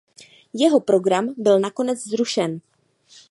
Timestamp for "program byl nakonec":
0.79-1.99